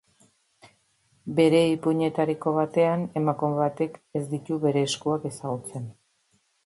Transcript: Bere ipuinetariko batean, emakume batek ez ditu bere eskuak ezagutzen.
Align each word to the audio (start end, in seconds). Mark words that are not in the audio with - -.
Bere 1.39 1.59
ipuinetariko 1.73 2.53
batean, 2.57 3.03
emakume 3.21 3.61
batek 3.65 4.01
ez 4.21 4.25
ditu 4.33 4.59
bere 4.65 4.87
eskuak 4.91 5.29
ezagutzen. 5.33 5.91